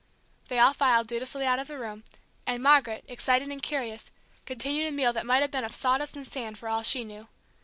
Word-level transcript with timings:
They 0.47 0.57
all 0.57 0.73
filed 0.73 1.05
dutifully 1.05 1.45
out 1.45 1.59
of 1.59 1.67
the 1.67 1.77
room, 1.77 2.03
and 2.47 2.63
Margaret, 2.63 3.05
excited 3.07 3.49
and 3.49 3.61
curious, 3.61 4.09
continued 4.47 4.87
a 4.87 4.91
meal 4.91 5.13
that 5.13 5.27
might 5.27 5.41
have 5.43 5.51
been 5.51 5.63
of 5.63 5.75
sawdust 5.75 6.15
and 6.15 6.25
sand 6.25 6.57
for 6.57 6.67
all 6.67 6.81
she 6.81 7.03
knew. 7.03 7.27